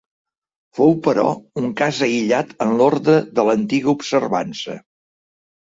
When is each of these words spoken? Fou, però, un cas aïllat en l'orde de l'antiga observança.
Fou, 0.79 0.95
però, 1.07 1.25
un 1.63 1.67
cas 1.83 1.99
aïllat 2.09 2.57
en 2.67 2.75
l'orde 2.81 3.17
de 3.39 3.47
l'antiga 3.51 3.95
observança. 3.97 4.83